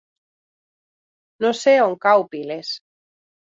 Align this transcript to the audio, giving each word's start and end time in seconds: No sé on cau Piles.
No 1.47 1.53
sé 1.61 1.77
on 1.87 1.95
cau 2.09 2.29
Piles. 2.35 2.77